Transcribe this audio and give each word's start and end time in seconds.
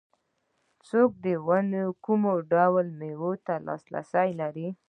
څوک 0.87 1.11
د 1.25 1.25
ونې 1.47 1.83
کوم 2.05 2.23
ډول 2.51 2.85
مېوې 2.99 3.33
ته 3.45 3.53
لاسرسی 3.67 4.29
لري 4.41 4.67